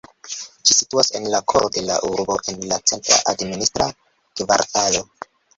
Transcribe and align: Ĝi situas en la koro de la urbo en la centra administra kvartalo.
Ĝi 0.35 0.71
situas 0.77 1.09
en 1.19 1.27
la 1.33 1.41
koro 1.53 1.69
de 1.75 1.83
la 1.89 1.99
urbo 2.09 2.39
en 2.53 2.65
la 2.73 2.81
centra 2.93 3.21
administra 3.35 3.91
kvartalo. 4.11 5.07